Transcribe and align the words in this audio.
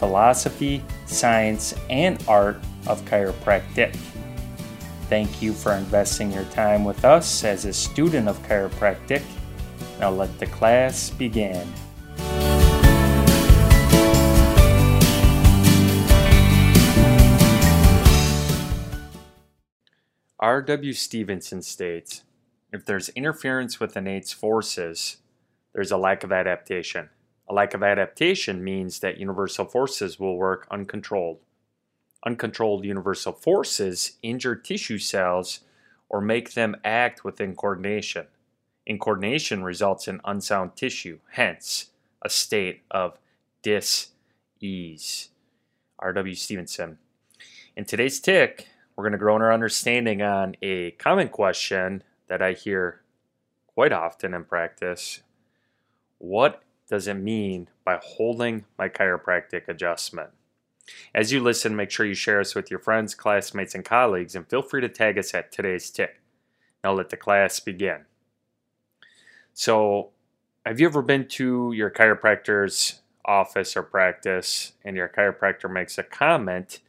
philosophy, 0.00 0.82
science, 1.04 1.74
and 1.90 2.24
art 2.26 2.56
of 2.86 3.04
chiropractic. 3.04 3.94
Thank 5.10 5.42
you 5.42 5.52
for 5.52 5.74
investing 5.74 6.32
your 6.32 6.44
time 6.44 6.84
with 6.86 7.04
us 7.04 7.44
as 7.44 7.66
a 7.66 7.72
student 7.72 8.26
of 8.26 8.38
chiropractic. 8.44 9.22
Now 10.00 10.08
let 10.08 10.38
the 10.38 10.46
class 10.46 11.10
begin. 11.10 11.70
R.W. 20.38 20.94
Stephenson 20.94 21.60
states 21.60 22.22
If 22.72 22.86
there's 22.86 23.10
interference 23.10 23.78
with 23.78 23.98
innate 23.98 24.30
forces, 24.30 25.18
there's 25.74 25.92
a 25.92 25.98
lack 25.98 26.24
of 26.24 26.32
adaptation. 26.32 27.10
A 27.50 27.52
lack 27.52 27.74
of 27.74 27.82
adaptation 27.82 28.62
means 28.62 29.00
that 29.00 29.18
universal 29.18 29.64
forces 29.64 30.20
will 30.20 30.36
work 30.36 30.68
uncontrolled. 30.70 31.40
Uncontrolled 32.24 32.84
universal 32.84 33.32
forces 33.32 34.18
injure 34.22 34.54
tissue 34.54 34.98
cells 34.98 35.62
or 36.08 36.20
make 36.20 36.52
them 36.52 36.76
act 36.84 37.24
within 37.24 37.56
coordination. 37.56 38.28
Incoordination 38.88 39.64
results 39.64 40.06
in 40.06 40.20
unsound 40.24 40.76
tissue, 40.76 41.18
hence, 41.32 41.86
a 42.22 42.30
state 42.30 42.82
of 42.88 43.18
dis 43.62 44.10
ease. 44.60 45.30
R.W. 45.98 46.36
Stephenson. 46.36 46.98
In 47.74 47.84
today's 47.84 48.20
tick, 48.20 48.68
we're 48.94 49.02
going 49.02 49.10
to 49.10 49.18
grow 49.18 49.34
in 49.34 49.42
our 49.42 49.52
understanding 49.52 50.22
on 50.22 50.54
a 50.62 50.92
common 50.92 51.28
question 51.28 52.04
that 52.28 52.42
I 52.42 52.52
hear 52.52 53.00
quite 53.66 53.92
often 53.92 54.34
in 54.34 54.44
practice. 54.44 55.22
What 56.18 56.62
does 56.90 57.06
it 57.06 57.14
mean 57.14 57.68
by 57.84 58.00
holding 58.02 58.64
my 58.76 58.88
chiropractic 58.88 59.68
adjustment? 59.68 60.30
As 61.14 61.30
you 61.30 61.40
listen, 61.40 61.76
make 61.76 61.90
sure 61.90 62.04
you 62.04 62.14
share 62.14 62.40
us 62.40 62.54
with 62.54 62.68
your 62.68 62.80
friends, 62.80 63.14
classmates, 63.14 63.76
and 63.76 63.84
colleagues, 63.84 64.34
and 64.34 64.48
feel 64.48 64.60
free 64.60 64.80
to 64.80 64.88
tag 64.88 65.16
us 65.16 65.32
at 65.32 65.52
today's 65.52 65.88
tick. 65.88 66.20
Now 66.82 66.92
let 66.92 67.10
the 67.10 67.16
class 67.16 67.60
begin. 67.60 68.06
So, 69.54 70.10
have 70.66 70.80
you 70.80 70.86
ever 70.86 71.00
been 71.00 71.28
to 71.28 71.72
your 71.72 71.90
chiropractor's 71.90 73.00
office 73.24 73.76
or 73.76 73.82
practice 73.82 74.72
and 74.84 74.96
your 74.96 75.08
chiropractor 75.08 75.70
makes 75.70 75.96
a 75.96 76.02
comment 76.02 76.80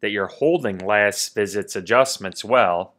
that 0.00 0.10
you're 0.10 0.26
holding 0.28 0.78
last 0.78 1.34
visit's 1.34 1.74
adjustments 1.74 2.44
well, 2.44 2.94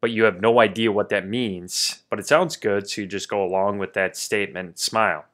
but 0.00 0.10
you 0.10 0.24
have 0.24 0.40
no 0.40 0.60
idea 0.60 0.92
what 0.92 1.08
that 1.08 1.26
means, 1.26 2.02
but 2.10 2.18
it 2.18 2.26
sounds 2.26 2.56
good, 2.56 2.88
so 2.88 3.00
you 3.00 3.06
just 3.06 3.28
go 3.28 3.42
along 3.42 3.78
with 3.78 3.94
that 3.94 4.16
statement 4.16 4.78
smile. 4.78 5.24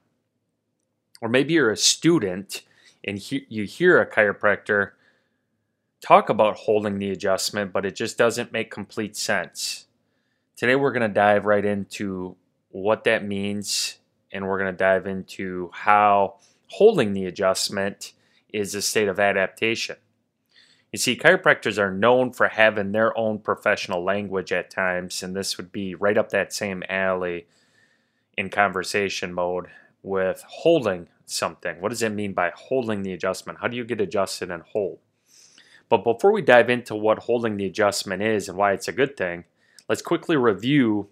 Or 1.20 1.28
maybe 1.28 1.54
you're 1.54 1.70
a 1.70 1.76
student 1.76 2.62
and 3.04 3.18
he- 3.18 3.46
you 3.48 3.64
hear 3.64 4.00
a 4.00 4.10
chiropractor 4.10 4.92
talk 6.00 6.28
about 6.28 6.56
holding 6.56 6.98
the 6.98 7.10
adjustment, 7.10 7.72
but 7.72 7.86
it 7.86 7.94
just 7.94 8.18
doesn't 8.18 8.52
make 8.52 8.70
complete 8.70 9.16
sense. 9.16 9.86
Today, 10.56 10.76
we're 10.76 10.92
going 10.92 11.08
to 11.08 11.14
dive 11.14 11.46
right 11.46 11.64
into 11.64 12.36
what 12.70 13.04
that 13.04 13.24
means, 13.24 13.98
and 14.32 14.46
we're 14.46 14.58
going 14.58 14.72
to 14.72 14.76
dive 14.76 15.06
into 15.06 15.70
how 15.72 16.36
holding 16.68 17.12
the 17.12 17.26
adjustment 17.26 18.12
is 18.52 18.74
a 18.74 18.82
state 18.82 19.08
of 19.08 19.20
adaptation. 19.20 19.96
You 20.92 20.98
see, 20.98 21.16
chiropractors 21.16 21.78
are 21.78 21.90
known 21.90 22.32
for 22.32 22.48
having 22.48 22.92
their 22.92 23.16
own 23.16 23.38
professional 23.38 24.04
language 24.04 24.52
at 24.52 24.70
times, 24.70 25.22
and 25.22 25.34
this 25.34 25.56
would 25.56 25.72
be 25.72 25.94
right 25.94 26.18
up 26.18 26.28
that 26.30 26.52
same 26.52 26.82
alley 26.86 27.46
in 28.36 28.50
conversation 28.50 29.32
mode 29.32 29.68
with 30.02 30.44
holding 30.46 31.08
something. 31.24 31.80
What 31.80 31.88
does 31.88 32.02
it 32.02 32.10
mean 32.10 32.34
by 32.34 32.52
holding 32.54 33.02
the 33.02 33.14
adjustment? 33.14 33.60
How 33.60 33.68
do 33.68 33.76
you 33.76 33.84
get 33.84 34.02
adjusted 34.02 34.50
and 34.50 34.62
hold? 34.62 34.98
But 35.88 36.04
before 36.04 36.32
we 36.32 36.42
dive 36.42 36.68
into 36.68 36.94
what 36.94 37.20
holding 37.20 37.56
the 37.56 37.66
adjustment 37.66 38.22
is 38.22 38.48
and 38.48 38.58
why 38.58 38.72
it's 38.72 38.88
a 38.88 38.92
good 38.92 39.16
thing, 39.16 39.44
let's 39.88 40.02
quickly 40.02 40.36
review 40.36 41.08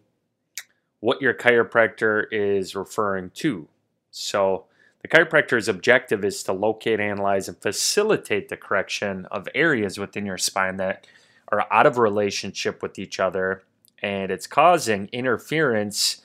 what 1.01 1.23
your 1.23 1.33
chiropractor 1.33 2.25
is 2.31 2.77
referring 2.77 3.31
to. 3.31 3.69
So, 4.11 4.67
the 5.03 5.09
chiropractor's 5.09 5.69
objective 5.69 6.25
is 6.25 6.43
to 6.43 6.53
locate, 6.53 7.01
analyze, 7.01 7.49
and 7.49 7.61
facilitate 7.61 8.49
the 8.49 8.57
correction 8.57 9.27
of 9.31 9.49
areas 9.55 9.99
within 9.99 10.27
your 10.27 10.39
spine 10.39 10.77
that 10.77 11.07
are 11.49 11.67
out 11.73 11.87
of 11.87 11.99
relationship 11.99 12.83
with 12.83 12.99
each 12.99 13.19
other, 13.19 13.63
and 14.03 14.31
it's 14.31 14.47
causing 14.47 15.09
interference 15.13 16.23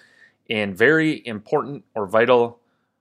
in 0.47 0.75
very 0.75 1.25
important 1.25 1.83
or 1.95 2.05
vital 2.05 2.59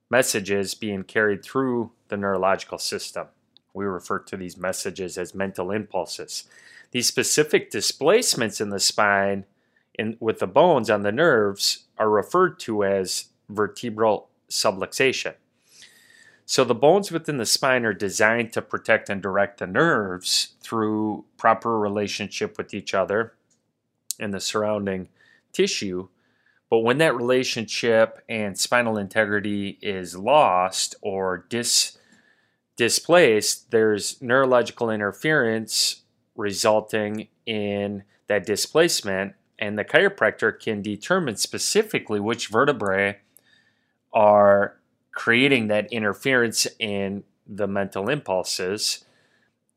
messages 0.09 0.73
being 0.73 1.03
carried 1.03 1.43
through 1.43 1.91
the 2.07 2.17
neurological 2.17 2.77
system. 2.77 3.27
We 3.73 3.85
refer 3.85 4.19
to 4.19 4.37
these 4.37 4.57
messages 4.57 5.17
as 5.17 5.35
mental 5.35 5.71
impulses. 5.71 6.45
These 6.91 7.07
specific 7.07 7.69
displacements 7.69 8.61
in 8.61 8.69
the 8.69 8.79
spine 8.79 9.45
in, 9.95 10.15
with 10.19 10.39
the 10.39 10.47
bones 10.47 10.89
on 10.89 11.03
the 11.03 11.11
nerves 11.11 11.85
are 11.97 12.09
referred 12.09 12.59
to 12.59 12.85
as 12.85 13.25
vertebral 13.49 14.29
subluxation. 14.49 15.33
So 16.45 16.63
the 16.63 16.75
bones 16.75 17.11
within 17.11 17.37
the 17.37 17.45
spine 17.45 17.85
are 17.85 17.93
designed 17.93 18.53
to 18.53 18.61
protect 18.61 19.09
and 19.09 19.21
direct 19.21 19.57
the 19.57 19.67
nerves 19.67 20.55
through 20.61 21.25
proper 21.37 21.79
relationship 21.79 22.57
with 22.57 22.73
each 22.73 22.93
other 22.93 23.33
and 24.19 24.33
the 24.33 24.39
surrounding 24.39 25.09
tissue. 25.51 26.07
But 26.69 26.79
when 26.79 26.99
that 26.99 27.15
relationship 27.15 28.23
and 28.29 28.57
spinal 28.57 28.97
integrity 28.97 29.79
is 29.81 30.15
lost 30.15 30.95
or 31.01 31.45
dis, 31.49 31.97
displaced, 32.75 33.71
there's 33.71 34.21
neurological 34.21 34.91
interference 34.91 36.03
resulting 36.35 37.27
in 37.45 38.03
that 38.27 38.45
displacement, 38.45 39.33
and 39.57 39.79
the 39.79 39.85
chiropractor 39.85 40.59
can 40.59 40.81
determine 40.81 41.37
specifically 41.37 42.19
which 42.19 42.49
vertebrae 42.49 43.17
are 44.13 44.77
creating 45.15 45.69
that 45.69 45.91
interference 45.91 46.67
in 46.77 47.23
the 47.47 47.67
mental 47.67 48.09
impulses. 48.09 49.05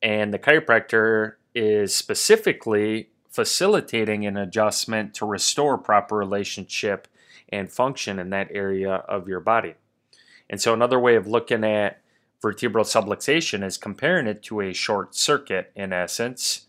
And 0.02 0.34
the 0.34 0.38
chiropractor 0.38 1.34
is 1.54 1.94
specifically 1.94 3.08
facilitating 3.30 4.26
an 4.26 4.36
adjustment 4.36 5.14
to 5.14 5.24
restore 5.24 5.78
proper 5.78 6.16
relationship 6.16 7.08
and 7.48 7.70
function 7.70 8.18
in 8.18 8.30
that 8.30 8.48
area 8.50 8.92
of 8.92 9.28
your 9.28 9.40
body. 9.40 9.74
And 10.50 10.60
so, 10.60 10.74
another 10.74 10.98
way 10.98 11.14
of 11.14 11.26
looking 11.26 11.64
at 11.64 12.00
vertebral 12.42 12.84
subluxation 12.84 13.64
is 13.64 13.76
comparing 13.76 14.26
it 14.26 14.42
to 14.44 14.60
a 14.60 14.72
short 14.72 15.14
circuit 15.14 15.72
in 15.74 15.92
essence. 15.92 16.66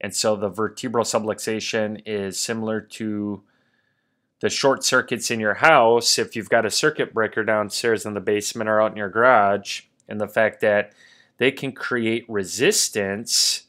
And 0.00 0.14
so, 0.14 0.36
the 0.36 0.48
vertebral 0.48 1.04
subluxation 1.04 2.02
is 2.06 2.38
similar 2.38 2.80
to 2.80 3.42
the 4.40 4.48
short 4.48 4.84
circuits 4.84 5.30
in 5.30 5.40
your 5.40 5.54
house, 5.54 6.18
if 6.18 6.36
you've 6.36 6.48
got 6.48 6.66
a 6.66 6.70
circuit 6.70 7.12
breaker 7.12 7.42
downstairs 7.44 8.06
in 8.06 8.14
the 8.14 8.20
basement 8.20 8.70
or 8.70 8.80
out 8.80 8.92
in 8.92 8.96
your 8.96 9.08
garage, 9.08 9.82
and 10.08 10.20
the 10.20 10.28
fact 10.28 10.60
that 10.60 10.92
they 11.38 11.50
can 11.50 11.72
create 11.72 12.24
resistance 12.28 13.64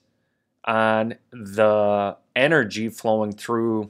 on 0.66 1.16
the 1.32 2.16
energy 2.36 2.90
flowing 2.90 3.32
through 3.32 3.90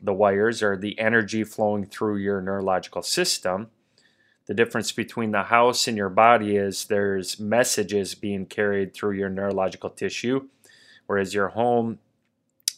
the 0.00 0.12
wires 0.12 0.62
or 0.62 0.76
the 0.76 0.98
energy 0.98 1.44
flowing 1.44 1.84
through 1.84 2.16
your 2.16 2.40
neurological 2.40 3.02
system. 3.02 3.68
The 4.46 4.54
difference 4.54 4.92
between 4.92 5.30
the 5.30 5.44
house 5.44 5.88
and 5.88 5.96
your 5.96 6.10
body 6.10 6.56
is 6.56 6.84
there's 6.84 7.40
messages 7.40 8.14
being 8.14 8.44
carried 8.44 8.92
through 8.92 9.12
your 9.12 9.30
neurological 9.30 9.90
tissue, 9.90 10.48
whereas 11.06 11.32
your 11.32 11.48
home, 11.48 11.98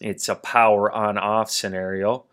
it's 0.00 0.28
a 0.28 0.36
power 0.36 0.90
on 0.92 1.18
off 1.18 1.50
scenario 1.50 2.24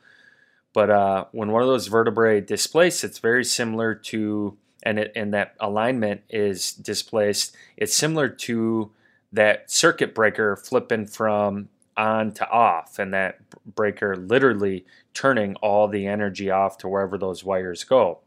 but 0.74 0.90
uh, 0.90 1.26
when 1.32 1.52
one 1.52 1.62
of 1.62 1.68
those 1.68 1.88
vertebrae 1.88 2.42
displaced, 2.42 3.04
it's 3.04 3.20
very 3.20 3.46
similar 3.46 3.94
to, 3.94 4.58
and, 4.82 5.00
it, 5.00 5.12
and 5.16 5.34
that 5.34 5.56
alignment 5.60 6.22
is 6.30 6.72
displaced, 6.72 7.56
it's 7.78 7.96
similar 7.96 8.28
to 8.28 8.92
that 9.32 9.70
circuit 9.70 10.14
breaker 10.14 10.56
flipping 10.56 11.06
from 11.06 11.70
on 11.96 12.32
to 12.34 12.50
off, 12.50 12.98
and 12.98 13.14
that 13.14 13.40
breaker 13.76 14.16
literally 14.16 14.86
turning 15.14 15.56
all 15.58 15.88
the 15.88 16.08
energy 16.08 16.50
off 16.50 16.78
to 16.80 16.88
wherever 16.88 17.18
those 17.18 17.44
wires 17.44 17.84
go. 17.84 18.20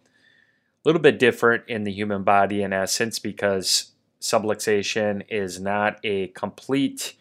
A 0.85 0.89
little 0.89 1.03
bit 1.03 1.19
different 1.19 1.65
in 1.67 1.83
the 1.83 1.93
human 1.93 2.23
body 2.23 2.63
in 2.63 2.73
essence 2.73 3.19
because 3.19 3.91
subluxation 4.21 5.25
is 5.29 5.61
not 5.61 5.99
a 6.05 6.29
complete 6.29 7.15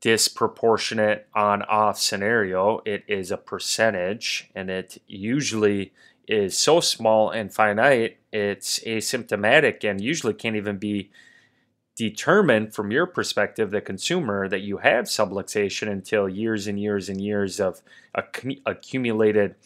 disproportionate 0.00 1.26
on 1.34 1.62
off 1.62 1.98
scenario. 1.98 2.80
It 2.84 3.04
is 3.06 3.30
a 3.30 3.36
percentage, 3.36 4.50
and 4.54 4.70
it 4.70 5.00
usually 5.06 5.92
is 6.30 6.56
so 6.56 6.80
small 6.80 7.30
and 7.30 7.52
finite, 7.52 8.18
it's 8.32 8.78
asymptomatic 8.80 9.82
and 9.82 10.00
usually 10.00 10.32
can't 10.32 10.54
even 10.54 10.78
be 10.78 11.10
determined 11.96 12.72
from 12.72 12.92
your 12.92 13.04
perspective, 13.04 13.72
the 13.72 13.80
consumer, 13.80 14.48
that 14.48 14.60
you 14.60 14.78
have 14.78 15.06
subluxation 15.06 15.90
until 15.90 16.28
years 16.28 16.68
and 16.68 16.78
years 16.78 17.08
and 17.08 17.20
years 17.20 17.58
of 17.58 17.82
accumulated 18.64 19.56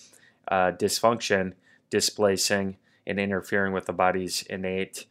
uh, 0.48 0.72
dysfunction 0.72 1.52
displacing 1.90 2.76
and 3.06 3.20
interfering 3.20 3.74
with 3.74 3.84
the 3.84 3.92
body's 3.92 4.42
innate 4.44 5.04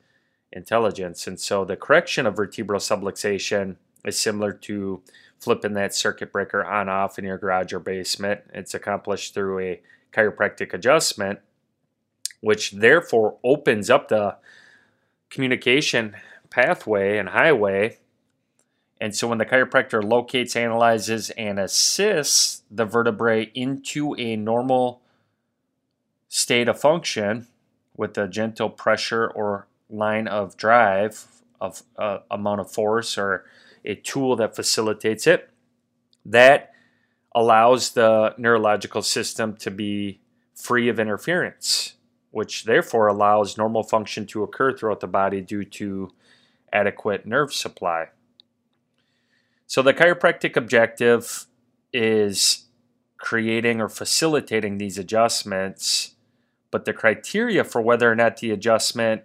intelligence. 0.51 1.27
And 1.27 1.39
so 1.39 1.63
the 1.63 1.77
correction 1.77 2.25
of 2.25 2.35
vertebral 2.35 2.79
subluxation 2.79 3.77
is 4.05 4.17
similar 4.17 4.51
to 4.51 5.01
flipping 5.39 5.73
that 5.73 5.93
circuit 5.93 6.31
breaker 6.31 6.63
on 6.63 6.87
off 6.89 7.19
in 7.19 7.25
your 7.25 7.37
garage 7.37 7.73
or 7.73 7.79
basement. 7.79 8.41
It's 8.53 8.73
accomplished 8.73 9.33
through 9.33 9.59
a 9.59 9.81
chiropractic 10.13 10.73
adjustment, 10.73 11.39
which 12.41 12.71
therefore 12.71 13.37
opens 13.43 13.89
up 13.89 14.07
the 14.07 14.37
communication 15.29 16.15
pathway 16.49 17.17
and 17.17 17.29
highway. 17.29 17.97
And 19.01 19.13
so 19.13 19.27
when 19.27 19.37
the 19.37 19.45
chiropractor 19.45 20.01
locates, 20.01 20.55
analyzes, 20.55 21.29
and 21.31 21.59
assists 21.59 22.61
the 22.71 22.85
vertebrae 22.85 23.51
into 23.53 24.15
a 24.17 24.35
normal 24.37 25.01
state 26.29 26.69
of 26.69 26.79
function 26.79 27.47
with 27.97 28.17
a 28.17 28.27
gentle 28.27 28.69
pressure 28.69 29.27
or 29.27 29.67
line 29.89 30.27
of 30.27 30.55
drive 30.57 31.25
of 31.59 31.83
uh, 31.97 32.19
amount 32.31 32.61
of 32.61 32.71
force 32.71 33.17
or 33.17 33.45
a 33.85 33.95
tool 33.95 34.35
that 34.35 34.55
facilitates 34.55 35.27
it 35.27 35.49
that 36.25 36.71
allows 37.35 37.91
the 37.91 38.33
neurological 38.37 39.01
system 39.01 39.55
to 39.57 39.71
be 39.71 40.21
free 40.55 40.87
of 40.87 40.99
interference, 40.99 41.93
which 42.31 42.63
therefore 42.63 43.07
allows 43.07 43.57
normal 43.57 43.83
function 43.83 44.25
to 44.27 44.43
occur 44.43 44.75
throughout 44.75 44.99
the 44.99 45.07
body 45.07 45.41
due 45.41 45.65
to 45.65 46.11
adequate 46.71 47.25
nerve 47.25 47.53
supply. 47.53 48.07
So, 49.67 49.81
the 49.81 49.93
chiropractic 49.93 50.55
objective 50.55 51.47
is 51.91 52.65
creating 53.17 53.81
or 53.81 53.89
facilitating 53.89 54.77
these 54.77 54.97
adjustments, 54.97 56.15
but 56.71 56.85
the 56.85 56.93
criteria 56.93 57.63
for 57.63 57.81
whether 57.81 58.11
or 58.11 58.15
not 58.15 58.37
the 58.37 58.51
adjustment 58.51 59.23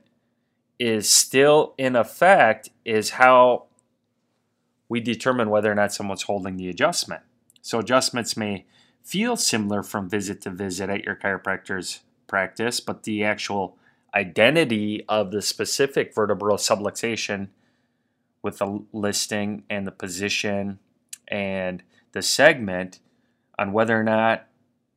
is 0.79 1.11
still 1.11 1.75
in 1.77 1.97
effect 1.97 2.71
is 2.85 3.11
how 3.11 3.68
we 4.89 5.01
determine 5.01 5.51
whether 5.51 5.71
or 5.71 5.75
not 5.75 5.93
someone's 5.93 6.23
holding 6.23 6.57
the 6.57 6.69
adjustment. 6.69 7.23
So 7.61 7.79
adjustments 7.79 8.37
may 8.37 8.65
feel 9.03 9.37
similar 9.37 9.83
from 9.83 10.09
visit 10.09 10.41
to 10.43 10.51
visit 10.51 10.91
at 10.91 11.05
your 11.05 11.17
chiropractor's 11.17 12.01
practice, 12.27 12.81
but 12.81 13.03
the 13.03 13.25
actual 13.25 13.77
identity 14.15 15.05
of 15.09 15.31
the 15.31 15.43
specific 15.43 16.15
vertebral 16.15 16.57
subluxation 16.57 17.49
with 18.43 18.59
the 18.59 18.85
listing 18.93 19.65
and 19.69 19.87
the 19.87 19.93
position 19.93 20.79
and 21.27 21.83
the 22.13 22.23
segment 22.23 23.01
on 23.59 23.73
whether 23.73 23.99
or 23.99 24.05
not 24.05 24.47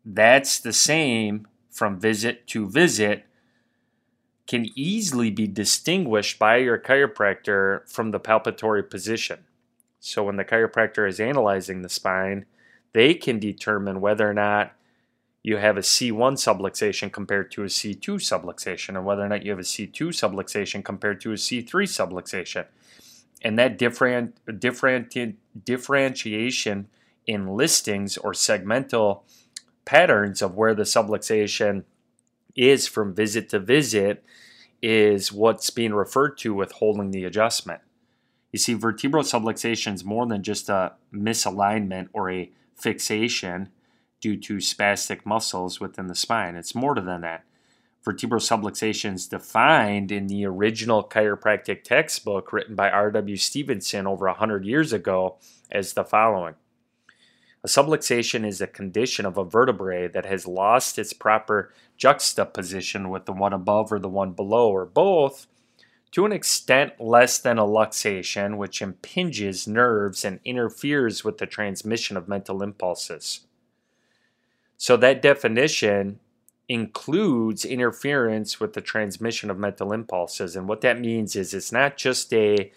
that's 0.05 0.59
the 0.59 0.73
same 0.73 1.47
from 1.69 1.99
visit 1.99 2.47
to 2.47 2.67
visit 2.67 3.25
can 4.47 4.67
easily 4.75 5.29
be 5.29 5.47
distinguished 5.47 6.37
by 6.37 6.57
your 6.57 6.77
chiropractor 6.77 7.89
from 7.89 8.11
the 8.11 8.19
palpatory 8.19 8.87
position. 8.87 9.45
So 10.01 10.23
when 10.23 10.35
the 10.35 10.43
chiropractor 10.43 11.07
is 11.07 11.19
analyzing 11.19 11.83
the 11.83 11.89
spine, 11.89 12.45
they 12.91 13.13
can 13.13 13.39
determine 13.39 14.01
whether 14.01 14.27
or 14.27 14.33
not 14.33 14.73
you 15.43 15.57
have 15.57 15.77
a 15.77 15.81
C1 15.81 16.33
subluxation 16.33 17.11
compared 17.11 17.51
to 17.51 17.61
a 17.61 17.67
C2 17.67 18.15
subluxation, 18.15 18.89
and 18.89 19.05
whether 19.05 19.23
or 19.23 19.29
not 19.29 19.45
you 19.45 19.51
have 19.51 19.59
a 19.59 19.63
C2 19.63 20.09
subluxation 20.09 20.83
compared 20.83 21.21
to 21.21 21.31
a 21.31 21.35
C3 21.35 21.67
subluxation. 21.67 22.65
And 23.43 23.57
that 23.59 23.77
different, 23.77 24.59
different, 24.59 25.15
differentiation 25.65 26.87
in 27.27 27.47
listings 27.55 28.17
or 28.17 28.33
segmental 28.33 29.21
patterns 29.85 30.41
of 30.41 30.55
where 30.55 30.73
the 30.73 30.83
subluxation 30.83 31.83
is 32.55 32.87
from 32.87 33.13
visit 33.13 33.49
to 33.49 33.59
visit 33.59 34.23
is 34.81 35.31
what's 35.31 35.69
being 35.69 35.93
referred 35.93 36.39
to 36.39 36.55
with 36.55 36.71
holding 36.73 37.11
the 37.11 37.23
adjustment. 37.23 37.81
You 38.51 38.59
see, 38.59 38.73
vertebral 38.73 39.23
subluxation 39.23 39.93
is 39.93 40.03
more 40.03 40.25
than 40.25 40.43
just 40.43 40.69
a 40.69 40.93
misalignment 41.13 42.09
or 42.13 42.29
a 42.29 42.51
fixation 42.75 43.69
due 44.19 44.37
to 44.37 44.57
spastic 44.57 45.25
muscles 45.25 45.79
within 45.79 46.07
the 46.07 46.15
spine. 46.15 46.55
It's 46.55 46.75
more 46.75 46.95
than 46.95 47.21
that. 47.21 47.43
Vertebral 48.03 48.41
subluxation 48.41 49.13
is 49.13 49.27
defined 49.27 50.11
in 50.11 50.27
the 50.27 50.45
original 50.45 51.03
chiropractic 51.03 51.83
textbook 51.83 52.51
written 52.51 52.75
by 52.75 52.89
R.W. 52.89 53.37
Stephenson 53.37 54.07
over 54.07 54.25
100 54.25 54.65
years 54.65 54.91
ago 54.91 55.37
as 55.71 55.93
the 55.93 56.03
following 56.03 56.55
A 57.63 57.67
subluxation 57.67 58.45
is 58.45 58.59
a 58.59 58.67
condition 58.67 59.25
of 59.25 59.37
a 59.37 59.45
vertebrae 59.45 60.07
that 60.07 60.25
has 60.25 60.47
lost 60.47 60.97
its 60.97 61.13
proper 61.13 61.71
juxtaposition 61.95 63.09
with 63.09 63.25
the 63.25 63.33
one 63.33 63.53
above 63.53 63.91
or 63.91 63.99
the 63.99 64.09
one 64.09 64.31
below, 64.31 64.71
or 64.71 64.85
both 64.85 65.45
to 66.11 66.25
an 66.25 66.31
extent 66.31 66.99
less 66.99 67.37
than 67.39 67.57
a 67.57 67.65
luxation, 67.65 68.57
which 68.57 68.81
impinges 68.81 69.67
nerves 69.67 70.25
and 70.25 70.39
interferes 70.43 71.23
with 71.23 71.37
the 71.37 71.45
transmission 71.45 72.17
of 72.17 72.27
mental 72.27 72.61
impulses. 72.61 73.41
So, 74.77 74.97
that 74.97 75.21
definition 75.21 76.19
includes 76.67 77.65
interference 77.65 78.59
with 78.59 78.73
the 78.73 78.81
transmission 78.81 79.49
of 79.49 79.57
mental 79.57 79.91
impulses. 79.91 80.55
And 80.55 80.67
what 80.67 80.81
that 80.81 80.99
means 80.99 81.35
is 81.35 81.53
it's 81.53 81.71
not 81.71 81.97
just 81.97 82.33
a 82.33 82.71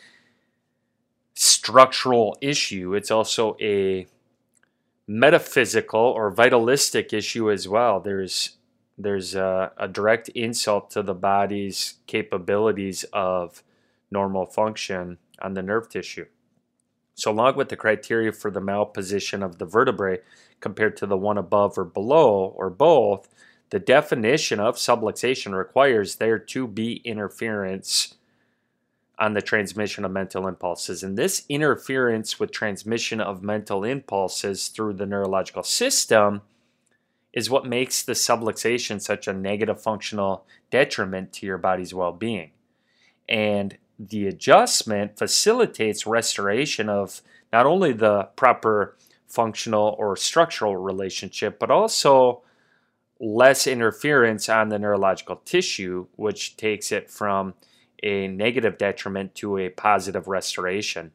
structural 1.34 2.36
issue, 2.40 2.94
it's 2.94 3.10
also 3.10 3.56
a 3.60 4.06
metaphysical 5.06 6.00
or 6.00 6.30
vitalistic 6.30 7.12
issue 7.12 7.50
as 7.50 7.68
well. 7.68 8.00
There's 8.00 8.56
there's 8.96 9.34
a, 9.34 9.72
a 9.76 9.88
direct 9.88 10.28
insult 10.30 10.90
to 10.90 11.02
the 11.02 11.14
body's 11.14 11.94
capabilities 12.06 13.04
of 13.12 13.62
normal 14.10 14.46
function 14.46 15.18
on 15.42 15.54
the 15.54 15.62
nerve 15.62 15.88
tissue. 15.88 16.26
So, 17.14 17.30
along 17.30 17.56
with 17.56 17.68
the 17.68 17.76
criteria 17.76 18.32
for 18.32 18.50
the 18.50 18.60
malposition 18.60 19.44
of 19.44 19.58
the 19.58 19.64
vertebrae 19.64 20.20
compared 20.60 20.96
to 20.98 21.06
the 21.06 21.16
one 21.16 21.38
above 21.38 21.78
or 21.78 21.84
below, 21.84 22.52
or 22.56 22.70
both, 22.70 23.28
the 23.70 23.78
definition 23.78 24.60
of 24.60 24.76
subluxation 24.76 25.56
requires 25.56 26.16
there 26.16 26.38
to 26.38 26.66
be 26.66 26.96
interference 27.04 28.14
on 29.18 29.32
the 29.34 29.42
transmission 29.42 30.04
of 30.04 30.10
mental 30.10 30.48
impulses. 30.48 31.02
And 31.02 31.16
this 31.16 31.44
interference 31.48 32.40
with 32.40 32.50
transmission 32.50 33.20
of 33.20 33.42
mental 33.42 33.84
impulses 33.84 34.68
through 34.68 34.94
the 34.94 35.06
neurological 35.06 35.62
system 35.62 36.42
is 37.34 37.50
what 37.50 37.66
makes 37.66 38.02
the 38.02 38.12
subluxation 38.12 39.02
such 39.02 39.26
a 39.26 39.32
negative 39.32 39.82
functional 39.82 40.46
detriment 40.70 41.32
to 41.32 41.44
your 41.44 41.58
body's 41.58 41.92
well 41.92 42.12
being. 42.12 42.52
And 43.28 43.76
the 43.98 44.26
adjustment 44.28 45.18
facilitates 45.18 46.06
restoration 46.06 46.88
of 46.88 47.20
not 47.52 47.66
only 47.66 47.92
the 47.92 48.28
proper 48.36 48.96
functional 49.26 49.96
or 49.98 50.16
structural 50.16 50.76
relationship, 50.76 51.58
but 51.58 51.70
also 51.70 52.42
less 53.20 53.66
interference 53.66 54.48
on 54.48 54.68
the 54.68 54.78
neurological 54.78 55.36
tissue, 55.44 56.06
which 56.16 56.56
takes 56.56 56.92
it 56.92 57.10
from 57.10 57.54
a 58.02 58.28
negative 58.28 58.78
detriment 58.78 59.34
to 59.34 59.58
a 59.58 59.70
positive 59.70 60.28
restoration. 60.28 61.10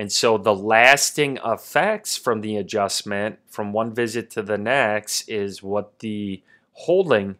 And 0.00 0.10
so 0.10 0.38
the 0.38 0.54
lasting 0.54 1.38
effects 1.44 2.16
from 2.16 2.40
the 2.40 2.56
adjustment 2.56 3.38
from 3.46 3.74
one 3.74 3.94
visit 3.94 4.30
to 4.30 4.40
the 4.40 4.56
next 4.56 5.28
is 5.28 5.62
what 5.62 5.98
the 5.98 6.42
holding 6.72 7.36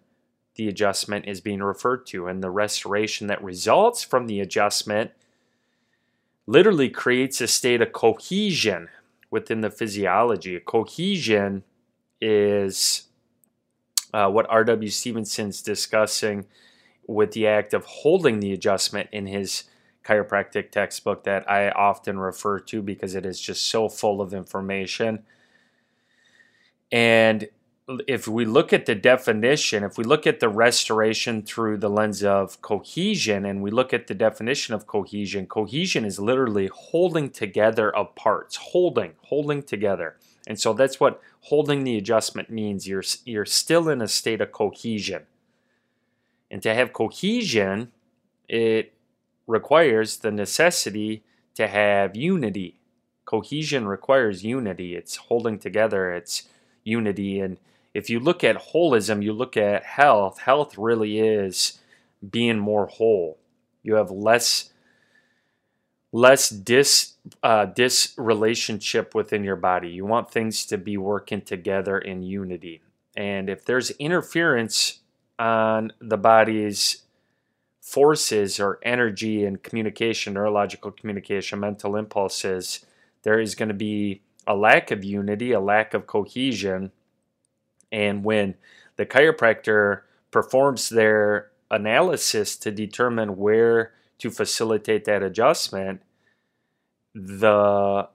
the 0.56 0.68
adjustment 0.68 1.24
is 1.26 1.40
being 1.40 1.62
referred 1.62 2.04
to. 2.08 2.26
And 2.26 2.42
the 2.42 2.50
restoration 2.50 3.28
that 3.28 3.42
results 3.42 4.04
from 4.04 4.26
the 4.26 4.40
adjustment 4.40 5.12
literally 6.46 6.90
creates 6.90 7.40
a 7.40 7.48
state 7.48 7.80
of 7.80 7.94
cohesion 7.94 8.90
within 9.30 9.62
the 9.62 9.70
physiology. 9.70 10.60
Cohesion 10.60 11.64
is 12.20 13.04
uh, 14.12 14.28
what 14.28 14.44
R.W. 14.50 14.90
Stephenson's 14.90 15.62
discussing 15.62 16.44
with 17.06 17.32
the 17.32 17.46
act 17.46 17.72
of 17.72 17.86
holding 17.86 18.40
the 18.40 18.52
adjustment 18.52 19.08
in 19.12 19.28
his 19.28 19.64
chiropractic 20.10 20.70
textbook 20.70 21.24
that 21.24 21.48
I 21.48 21.70
often 21.70 22.18
refer 22.18 22.58
to 22.58 22.82
because 22.82 23.14
it 23.14 23.24
is 23.24 23.40
just 23.40 23.66
so 23.66 23.88
full 23.88 24.20
of 24.20 24.34
information. 24.34 25.22
And 26.90 27.48
if 28.06 28.26
we 28.26 28.44
look 28.44 28.72
at 28.72 28.86
the 28.86 28.94
definition, 28.94 29.84
if 29.84 29.96
we 29.96 30.04
look 30.04 30.26
at 30.26 30.40
the 30.40 30.48
restoration 30.48 31.42
through 31.42 31.78
the 31.78 31.90
lens 31.90 32.22
of 32.22 32.60
cohesion 32.62 33.44
and 33.44 33.62
we 33.62 33.70
look 33.70 33.92
at 33.92 34.06
the 34.06 34.14
definition 34.14 34.74
of 34.74 34.86
cohesion, 34.86 35.46
cohesion 35.46 36.04
is 36.04 36.18
literally 36.18 36.68
holding 36.72 37.30
together 37.30 37.94
of 37.94 38.14
parts, 38.14 38.56
holding, 38.56 39.12
holding 39.22 39.62
together. 39.62 40.16
And 40.46 40.58
so 40.58 40.72
that's 40.72 40.98
what 40.98 41.20
holding 41.42 41.84
the 41.84 41.96
adjustment 41.96 42.50
means. 42.50 42.88
You're, 42.88 43.04
you're 43.24 43.46
still 43.46 43.88
in 43.88 44.00
a 44.02 44.08
state 44.08 44.40
of 44.40 44.52
cohesion. 44.52 45.26
And 46.50 46.62
to 46.62 46.74
have 46.74 46.92
cohesion, 46.92 47.92
it 48.48 48.92
requires 49.50 50.18
the 50.18 50.30
necessity 50.30 51.22
to 51.54 51.66
have 51.66 52.16
unity. 52.16 52.76
Cohesion 53.24 53.86
requires 53.86 54.44
unity. 54.44 54.96
It's 54.96 55.16
holding 55.16 55.58
together, 55.58 56.12
it's 56.12 56.48
unity. 56.84 57.40
And 57.40 57.58
if 57.92 58.08
you 58.08 58.20
look 58.20 58.42
at 58.42 58.70
holism, 58.72 59.22
you 59.22 59.32
look 59.32 59.56
at 59.56 59.84
health, 59.84 60.38
health 60.40 60.78
really 60.78 61.18
is 61.18 61.78
being 62.28 62.58
more 62.58 62.86
whole. 62.86 63.38
You 63.82 63.94
have 63.94 64.10
less 64.10 64.70
less 66.12 66.48
dis 66.48 67.14
uh, 67.42 67.66
dis 67.66 68.14
relationship 68.16 69.14
within 69.14 69.44
your 69.44 69.56
body. 69.56 69.88
You 69.88 70.04
want 70.04 70.30
things 70.30 70.66
to 70.66 70.78
be 70.78 70.96
working 70.96 71.42
together 71.42 71.98
in 71.98 72.22
unity. 72.22 72.82
And 73.16 73.48
if 73.48 73.64
there's 73.64 73.90
interference 73.92 75.00
on 75.38 75.92
the 76.00 76.16
body's 76.16 77.02
forces 77.80 78.60
or 78.60 78.78
energy 78.82 79.44
and 79.44 79.62
communication, 79.62 80.34
neurological 80.34 80.90
communication, 80.90 81.60
mental 81.60 81.96
impulses, 81.96 82.84
there 83.22 83.40
is 83.40 83.54
going 83.54 83.68
to 83.68 83.74
be 83.74 84.20
a 84.46 84.54
lack 84.54 84.90
of 84.90 85.04
unity, 85.04 85.52
a 85.52 85.60
lack 85.60 85.94
of 85.94 86.06
cohesion, 86.06 86.92
and 87.92 88.24
when 88.24 88.54
the 88.96 89.06
chiropractor 89.06 90.02
performs 90.30 90.88
their 90.88 91.50
analysis 91.70 92.56
to 92.56 92.70
determine 92.70 93.36
where 93.36 93.92
to 94.18 94.30
facilitate 94.30 95.04
that 95.04 95.22
adjustment, 95.22 96.02
the 97.14 98.08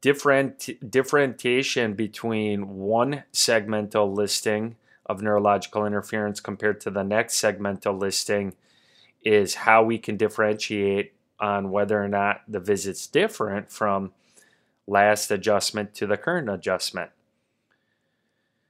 different 0.00 0.68
differentiation 0.88 1.94
between 1.94 2.76
one 2.76 3.24
segmental 3.32 4.14
listing 4.14 4.76
of 5.10 5.22
neurological 5.22 5.84
interference 5.86 6.38
compared 6.38 6.80
to 6.80 6.90
the 6.90 7.02
next 7.02 7.34
segmental 7.34 7.98
listing 7.98 8.54
is 9.24 9.54
how 9.56 9.82
we 9.82 9.98
can 9.98 10.16
differentiate 10.16 11.12
on 11.40 11.72
whether 11.72 12.00
or 12.02 12.06
not 12.06 12.42
the 12.46 12.60
visit's 12.60 13.08
different 13.08 13.70
from 13.70 14.12
last 14.86 15.30
adjustment 15.32 15.94
to 15.94 16.06
the 16.06 16.16
current 16.16 16.48
adjustment. 16.48 17.10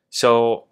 So 0.09 0.65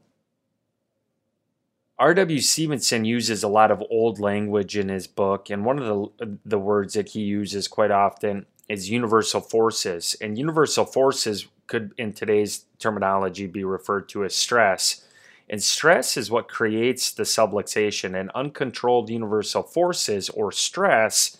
R.W. 1.99 2.41
Stephenson 2.41 3.05
uses 3.05 3.43
a 3.43 3.49
lot 3.49 3.71
of 3.71 3.83
old 3.91 4.19
language 4.19 4.77
in 4.77 4.89
his 4.89 5.07
book, 5.07 5.51
and 5.51 5.67
one 5.67 5.79
of 5.79 5.85
the 6.19 6.39
the 6.47 6.59
words 6.59 6.95
that 6.95 7.11
he 7.11 7.21
uses 7.21 7.69
quite 7.69 7.91
often 7.91 8.47
is 8.71 8.89
universal 8.89 9.43
forces. 9.43 10.17
And 10.21 10.39
universal 10.39 10.87
forces 10.87 11.47
could, 11.67 11.93
in 11.99 12.15
today's 12.15 12.65
terminology, 12.79 13.47
be 13.47 13.65
referred 13.65 14.09
to 14.11 14.25
as 14.25 14.35
stress. 14.35 15.05
And 15.51 15.63
stress 15.63 16.17
is 16.17 16.31
what 16.31 16.49
creates 16.49 17.11
the 17.11 17.23
subluxation. 17.23 18.19
And 18.19 18.31
uncontrolled 18.35 19.11
universal 19.11 19.63
forces 19.63 20.29
or 20.29 20.53
stress 20.53 21.39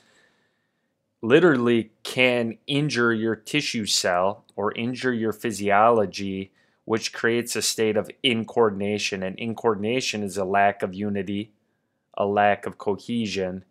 literally 1.21 1.91
can 2.05 2.59
injure 2.67 3.13
your 3.13 3.37
tissue 3.37 3.87
cell 3.87 4.45
or 4.57 4.73
injure 4.73 5.13
your 5.13 5.33
physiology 5.33 6.53
which 6.89 7.13
creates 7.13 7.55
a 7.55 7.61
state 7.61 7.99
of 7.99 8.11
incoordination. 8.25 9.23
And 9.23 9.37
incoordination 9.37 10.25
is 10.25 10.39
a 10.39 10.45
lack 10.47 10.83
of 10.83 10.95
unity, 10.95 11.53
a 12.17 12.25
lack 12.25 12.65
of 12.65 12.79
cohesion. 12.79 13.67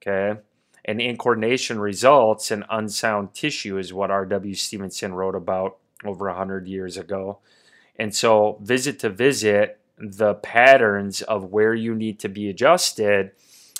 Okay. 0.00 0.40
And 0.84 0.98
incoordination 0.98 1.80
results 1.80 2.50
in 2.50 2.64
unsound 2.68 3.32
tissue, 3.32 3.78
is 3.78 3.92
what 3.92 4.10
R.W. 4.10 4.54
Stephenson 4.56 5.14
wrote 5.14 5.36
about 5.36 5.76
over 6.04 6.26
100 6.26 6.66
years 6.66 6.96
ago. 6.96 7.38
And 7.96 8.14
so, 8.14 8.58
visit 8.62 8.98
to 9.00 9.10
visit, 9.10 9.78
the 9.98 10.34
patterns 10.34 11.22
of 11.22 11.52
where 11.52 11.74
you 11.74 11.94
need 11.94 12.18
to 12.20 12.28
be 12.28 12.48
adjusted 12.48 13.32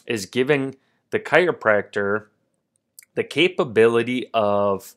is 0.06 0.26
giving 0.26 0.76
the 1.10 1.18
chiropractor 1.18 2.26
the 3.14 3.24
capability 3.24 4.28
of 4.32 4.94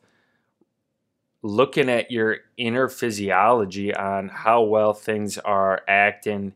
looking 1.42 1.88
at 1.88 2.10
your 2.10 2.38
inner 2.56 2.88
physiology 2.88 3.94
on 3.94 4.28
how 4.28 4.62
well 4.62 4.92
things 4.92 5.38
are 5.38 5.82
acting 5.86 6.54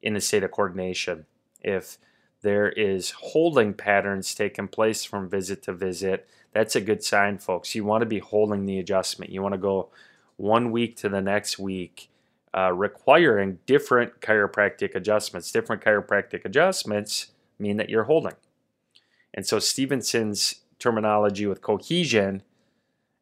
in 0.00 0.16
a 0.16 0.20
state 0.20 0.42
of 0.42 0.50
coordination. 0.50 1.26
If 1.60 1.98
there 2.42 2.68
is 2.68 3.10
holding 3.10 3.74
patterns 3.74 4.34
taking 4.34 4.68
place 4.68 5.04
from 5.04 5.28
visit 5.28 5.62
to 5.64 5.72
visit, 5.72 6.28
that's 6.52 6.74
a 6.74 6.80
good 6.80 7.04
sign, 7.04 7.38
folks. 7.38 7.74
You 7.74 7.84
want 7.84 8.02
to 8.02 8.06
be 8.06 8.18
holding 8.18 8.66
the 8.66 8.78
adjustment. 8.78 9.30
You 9.30 9.42
want 9.42 9.54
to 9.54 9.58
go 9.58 9.90
one 10.36 10.70
week 10.70 10.96
to 10.96 11.08
the 11.08 11.20
next 11.20 11.58
week, 11.58 12.08
uh, 12.56 12.72
requiring 12.72 13.58
different 13.66 14.20
chiropractic 14.20 14.94
adjustments. 14.94 15.52
Different 15.52 15.82
chiropractic 15.82 16.44
adjustments 16.44 17.28
mean 17.58 17.76
that 17.76 17.90
you're 17.90 18.04
holding. 18.04 18.34
And 19.34 19.46
so 19.46 19.58
Stephenson's 19.58 20.56
terminology 20.78 21.46
with 21.46 21.62
cohesion, 21.62 22.42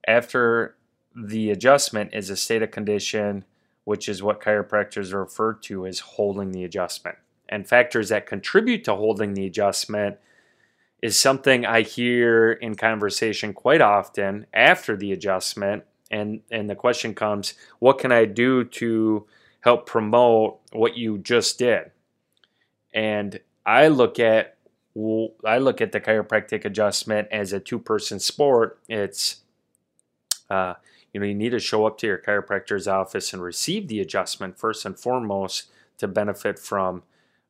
after 0.07 0.77
the 1.15 1.51
adjustment 1.51 2.15
is 2.15 2.31
a 2.31 2.37
state 2.37 2.63
of 2.63 2.71
condition, 2.71 3.45
which 3.85 4.09
is 4.09 4.23
what 4.23 4.41
chiropractors 4.41 5.13
refer 5.13 5.53
to 5.55 5.87
as 5.87 6.01
holding 6.01 6.53
the 6.53 6.65
adjustment. 6.65 7.19
And 7.49 7.69
factors 7.69 8.09
that 8.09 8.27
contribute 8.27 8.85
to 8.85 8.95
holding 8.95 9.35
the 9.35 9.47
adjustment 9.47 10.19
is 11.03 11.19
something 11.19 11.67
I 11.67 11.83
hear 11.83 12.53
in 12.53 12.75
conversation 12.77 13.53
quite 13.53 13.81
often 13.81 14.47
after 14.53 14.97
the 14.97 15.13
adjustment. 15.13 15.85
And, 16.11 16.41
and 16.51 16.69
the 16.69 16.75
question 16.75 17.15
comes, 17.15 17.55
what 17.79 17.99
can 17.99 18.11
I 18.11 18.25
do 18.25 18.65
to 18.65 19.27
help 19.61 19.87
promote 19.87 20.59
what 20.73 20.97
you 20.97 21.19
just 21.19 21.59
did? 21.59 21.93
And 22.93 23.39
I 23.65 23.89
look 23.89 24.19
at 24.19 24.57
I 25.47 25.59
look 25.59 25.81
at 25.81 25.93
the 25.93 26.01
chiropractic 26.01 26.65
adjustment 26.65 27.29
as 27.31 27.53
a 27.53 27.61
two-person 27.61 28.19
sport. 28.19 28.81
It's 28.89 29.37
uh, 30.51 30.75
you 31.13 31.21
know 31.21 31.27
you 31.27 31.35
need 31.35 31.51
to 31.51 31.59
show 31.59 31.87
up 31.87 31.99
to 31.99 32.07
your 32.07 32.19
chiropractor's 32.19 32.89
office 32.89 33.33
and 33.33 33.43
receive 33.43 33.89
the 33.89 34.01
adjustment 34.01 34.59
first 34.59 34.85
and 34.85 34.99
foremost 34.99 35.71
to 35.99 36.09
benefit 36.09 36.59
from 36.59 37.03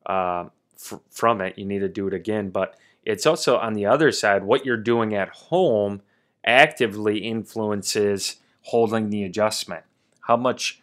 uh, 0.07 0.47
f- 0.75 1.01
from 1.11 1.41
it 1.41 1.59
you 1.59 1.65
need 1.65 1.81
to 1.81 1.89
do 1.89 2.07
it 2.07 2.15
again 2.15 2.51
but 2.51 2.77
it's 3.05 3.27
also 3.27 3.57
on 3.59 3.75
the 3.75 3.87
other 3.87 4.13
side 4.13 4.45
what 4.45 4.65
you're 4.65 4.77
doing 4.77 5.15
at 5.15 5.29
home 5.29 6.01
actively 6.45 7.19
influences 7.19 8.37
holding 8.71 9.11
the 9.11 9.25
adjustment 9.25 9.85
how 10.23 10.37
much 10.37 10.81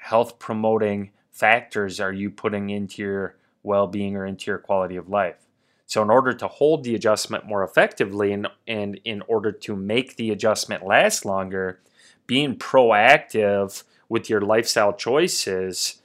health 0.00 0.38
promoting 0.38 1.10
factors 1.30 2.00
are 2.00 2.12
you 2.12 2.30
putting 2.30 2.70
into 2.70 3.02
your 3.02 3.36
well-being 3.62 4.16
or 4.16 4.24
into 4.24 4.50
your 4.50 4.58
quality 4.58 4.96
of 4.96 5.08
life 5.08 5.46
so, 5.86 6.02
in 6.02 6.10
order 6.10 6.32
to 6.32 6.48
hold 6.48 6.82
the 6.82 6.96
adjustment 6.96 7.46
more 7.46 7.62
effectively 7.62 8.32
and, 8.32 8.48
and 8.66 9.00
in 9.04 9.22
order 9.28 9.52
to 9.52 9.76
make 9.76 10.16
the 10.16 10.30
adjustment 10.30 10.84
last 10.84 11.24
longer, 11.24 11.80
being 12.26 12.56
proactive 12.56 13.84
with 14.08 14.28
your 14.28 14.40
lifestyle 14.40 14.92
choices 14.92 16.02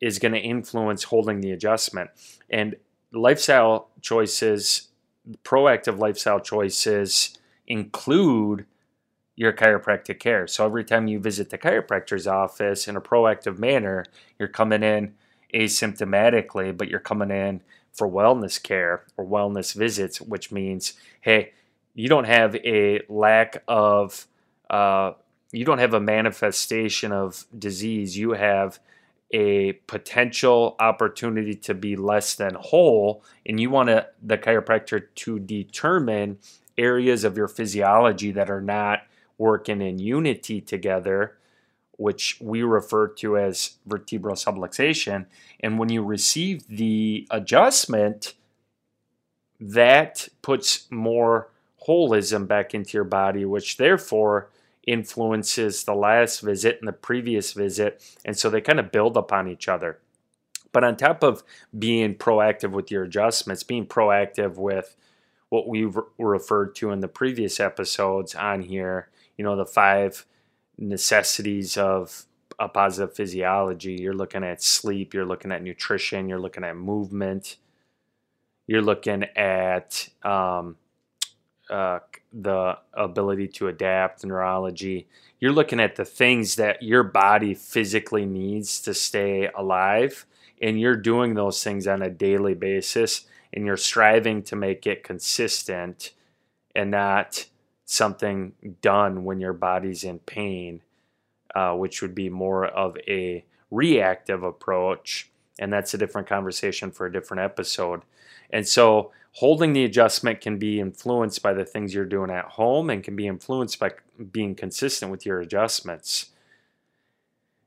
is 0.00 0.18
going 0.18 0.32
to 0.32 0.40
influence 0.40 1.04
holding 1.04 1.40
the 1.40 1.52
adjustment. 1.52 2.10
And 2.48 2.74
lifestyle 3.12 3.90
choices, 4.00 4.88
proactive 5.44 5.98
lifestyle 5.98 6.40
choices 6.40 7.38
include 7.68 8.66
your 9.40 9.54
chiropractic 9.54 10.18
care. 10.18 10.46
So 10.46 10.66
every 10.66 10.84
time 10.84 11.08
you 11.08 11.18
visit 11.18 11.48
the 11.48 11.56
chiropractor's 11.56 12.26
office 12.26 12.86
in 12.86 12.94
a 12.94 13.00
proactive 13.00 13.58
manner, 13.58 14.04
you're 14.38 14.48
coming 14.48 14.82
in 14.82 15.14
asymptomatically, 15.54 16.76
but 16.76 16.88
you're 16.88 17.00
coming 17.00 17.30
in 17.30 17.62
for 17.90 18.06
wellness 18.06 18.62
care 18.62 19.06
or 19.16 19.24
wellness 19.24 19.74
visits, 19.74 20.20
which 20.20 20.52
means, 20.52 20.92
hey, 21.22 21.54
you 21.94 22.06
don't 22.06 22.26
have 22.26 22.54
a 22.56 23.00
lack 23.08 23.62
of 23.66 24.26
uh, 24.68 25.12
you 25.52 25.64
don't 25.64 25.78
have 25.78 25.94
a 25.94 26.00
manifestation 26.00 27.10
of 27.10 27.46
disease. 27.58 28.18
You 28.18 28.32
have 28.32 28.78
a 29.32 29.72
potential 29.86 30.76
opportunity 30.78 31.54
to 31.54 31.72
be 31.72 31.96
less 31.96 32.34
than 32.34 32.56
whole, 32.56 33.24
and 33.46 33.58
you 33.58 33.70
want 33.70 33.88
the 33.88 34.36
chiropractor 34.36 35.06
to 35.14 35.38
determine 35.38 36.38
areas 36.76 37.24
of 37.24 37.38
your 37.38 37.48
physiology 37.48 38.32
that 38.32 38.50
are 38.50 38.60
not 38.60 39.04
working 39.40 39.80
in 39.80 39.98
unity 39.98 40.60
together, 40.60 41.38
which 41.92 42.36
we 42.42 42.62
refer 42.62 43.08
to 43.08 43.38
as 43.38 43.78
vertebral 43.86 44.36
subluxation. 44.36 45.24
And 45.60 45.78
when 45.78 45.88
you 45.88 46.04
receive 46.04 46.68
the 46.68 47.26
adjustment, 47.30 48.34
that 49.58 50.28
puts 50.42 50.90
more 50.90 51.48
holism 51.88 52.46
back 52.46 52.74
into 52.74 52.98
your 52.98 53.04
body, 53.04 53.46
which 53.46 53.78
therefore 53.78 54.50
influences 54.86 55.84
the 55.84 55.94
last 55.94 56.40
visit 56.40 56.78
and 56.80 56.88
the 56.88 56.92
previous 56.92 57.52
visit. 57.54 58.02
And 58.24 58.38
so 58.38 58.50
they 58.50 58.60
kind 58.60 58.78
of 58.78 58.92
build 58.92 59.16
upon 59.16 59.48
each 59.48 59.68
other. 59.68 59.98
But 60.72 60.84
on 60.84 60.96
top 60.96 61.24
of 61.24 61.42
being 61.76 62.14
proactive 62.14 62.72
with 62.72 62.90
your 62.90 63.04
adjustments, 63.04 63.62
being 63.62 63.86
proactive 63.86 64.56
with 64.56 64.96
what 65.48 65.66
we've 65.66 65.98
referred 66.18 66.74
to 66.76 66.90
in 66.90 67.00
the 67.00 67.08
previous 67.08 67.58
episodes 67.58 68.34
on 68.34 68.62
here, 68.62 69.08
you 69.40 69.44
know, 69.44 69.56
the 69.56 69.64
five 69.64 70.26
necessities 70.76 71.78
of 71.78 72.26
a 72.58 72.68
positive 72.68 73.16
physiology. 73.16 73.94
You're 73.94 74.12
looking 74.12 74.44
at 74.44 74.62
sleep, 74.62 75.14
you're 75.14 75.24
looking 75.24 75.50
at 75.50 75.62
nutrition, 75.62 76.28
you're 76.28 76.38
looking 76.38 76.62
at 76.62 76.76
movement, 76.76 77.56
you're 78.66 78.82
looking 78.82 79.24
at 79.34 80.10
um, 80.22 80.76
uh, 81.70 82.00
the 82.34 82.76
ability 82.92 83.48
to 83.48 83.68
adapt, 83.68 84.26
neurology. 84.26 85.08
You're 85.38 85.52
looking 85.52 85.80
at 85.80 85.96
the 85.96 86.04
things 86.04 86.56
that 86.56 86.82
your 86.82 87.02
body 87.02 87.54
physically 87.54 88.26
needs 88.26 88.78
to 88.82 88.92
stay 88.92 89.48
alive, 89.56 90.26
and 90.60 90.78
you're 90.78 90.96
doing 90.96 91.32
those 91.32 91.64
things 91.64 91.86
on 91.86 92.02
a 92.02 92.10
daily 92.10 92.52
basis, 92.52 93.24
and 93.54 93.64
you're 93.64 93.78
striving 93.78 94.42
to 94.42 94.54
make 94.54 94.86
it 94.86 95.02
consistent 95.02 96.12
and 96.74 96.90
not 96.90 97.46
something 97.90 98.52
done 98.82 99.24
when 99.24 99.40
your 99.40 99.52
body's 99.52 100.04
in 100.04 100.20
pain, 100.20 100.80
uh, 101.56 101.74
which 101.74 102.00
would 102.00 102.14
be 102.14 102.28
more 102.28 102.64
of 102.64 102.96
a 103.08 103.44
reactive 103.68 104.44
approach. 104.44 105.28
And 105.58 105.72
that's 105.72 105.92
a 105.92 105.98
different 105.98 106.28
conversation 106.28 106.92
for 106.92 107.06
a 107.06 107.12
different 107.12 107.42
episode. 107.42 108.02
And 108.50 108.66
so, 108.66 109.10
holding 109.32 109.72
the 109.72 109.84
adjustment 109.84 110.40
can 110.40 110.56
be 110.56 110.78
influenced 110.78 111.42
by 111.42 111.52
the 111.52 111.64
things 111.64 111.92
you're 111.92 112.04
doing 112.04 112.30
at 112.30 112.44
home 112.44 112.90
and 112.90 113.02
can 113.02 113.16
be 113.16 113.26
influenced 113.26 113.80
by 113.80 113.90
being 114.30 114.54
consistent 114.54 115.10
with 115.10 115.26
your 115.26 115.40
adjustments. 115.40 116.26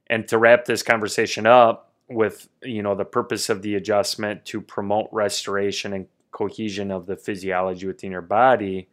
And 0.07 0.25
to 0.29 0.37
wrap 0.37 0.65
this 0.65 0.83
conversation 0.83 1.45
up 1.45 1.91
with, 2.09 2.47
you 2.61 2.81
know, 2.81 2.95
the 2.95 3.05
purpose 3.05 3.49
of 3.49 3.61
the 3.61 3.75
adjustment 3.75 4.45
to 4.45 4.61
promote 4.61 5.09
restoration 5.11 5.91
and 5.91 6.07
cohesion 6.31 6.91
of 6.91 7.07
the 7.07 7.15
physiology 7.17 7.87
within 7.87 8.11
your 8.11 8.21
body, 8.21 8.87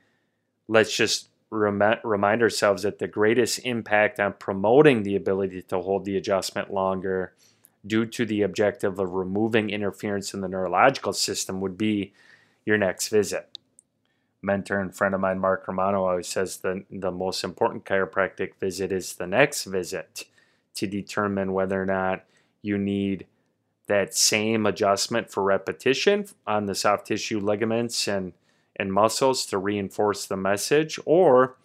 let's 0.71 0.97
just 0.97 1.29
rem- 1.51 1.99
remind 2.05 2.43
ourselves 2.43 2.85
that 2.85 3.01
the 3.01 3.09
greatest 3.09 3.59
impact 3.65 4.21
on 4.21 4.33
promoting 4.35 5.03
the 5.03 5.17
ability 5.17 5.61
to 5.63 5.81
hold 5.81 6.05
the 6.05 6.17
adjustment 6.17 6.73
longer 6.73 7.35
due 7.85 8.07
to 8.07 8.25
the 8.25 8.43
objective 8.43 8.99
of 9.01 9.13
removing 9.13 9.69
interference 9.69 10.33
in 10.33 10.43
the 10.43 10.49
neurological 10.49 11.13
system 11.13 11.61
would 11.61 11.77
be 11.77 12.13
your 12.65 12.79
next 12.79 13.09
visit. 13.09 13.59
Mentor 14.43 14.79
and 14.79 14.95
friend 14.95 15.13
of 15.13 15.21
mine, 15.21 15.41
Mark 15.41 15.67
Romano, 15.67 16.05
always 16.05 16.29
says 16.29 16.59
the, 16.59 16.85
the 16.89 17.11
most 17.11 17.43
important 17.43 17.85
chiropractic 17.85 18.55
visit 18.61 18.93
is 18.93 19.15
the 19.15 19.27
next 19.27 19.65
visit 19.65 20.25
to 20.75 20.87
determine 20.87 21.53
whether 21.53 21.83
or 21.83 21.87
not 21.87 22.25
you 22.63 22.79
need 22.79 23.27
that 23.89 24.15
same 24.15 24.67
adjustment 24.67 25.33
for 25.33 25.43
repetition 25.43 26.27
on 26.47 26.67
the 26.67 26.77
soft 26.77 27.09
tissue 27.09 27.41
ligaments 27.41 28.07
and, 28.07 28.35
and 28.77 28.93
muscles 28.93 29.47
to 29.47 29.59
reinforce 29.59 30.27
the 30.27 30.37
message 30.37 30.99
or 31.05 31.57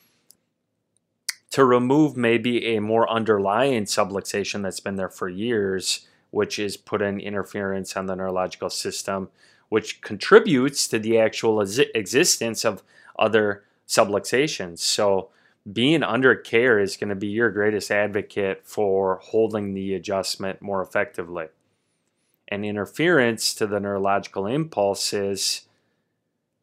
to 1.51 1.63
remove 1.63 2.17
maybe 2.17 2.75
a 2.75 2.81
more 2.81 3.09
underlying 3.09 3.85
subluxation 3.85 4.61
that's 4.61 4.81
been 4.81 4.97
there 4.97 5.09
for 5.09 5.29
years, 5.29 6.05
which 6.31 6.59
is 6.59 6.75
put 6.75 6.99
putting 6.99 7.21
interference 7.21 7.95
on 7.95 8.07
the 8.07 8.15
neurological 8.15 8.69
system, 8.69 9.29
which 9.69 10.01
contributes 10.01 10.87
to 10.87 10.99
the 10.99 11.17
actual 11.17 11.61
existence 11.61 12.65
of 12.65 12.83
other 13.17 13.63
subluxations. 13.87 14.79
So, 14.79 15.29
being 15.71 16.03
under 16.03 16.35
care 16.35 16.77
is 16.77 16.97
going 16.97 17.09
to 17.09 17.15
be 17.15 17.27
your 17.27 17.49
greatest 17.49 17.89
advocate 17.89 18.61
for 18.65 19.19
holding 19.23 19.73
the 19.73 19.95
adjustment 19.95 20.61
more 20.61 20.81
effectively. 20.81 21.47
And 22.49 22.63
interference 22.63 23.53
to 23.55 23.65
the 23.65 23.79
neurological 23.79 24.45
impulses 24.45 25.61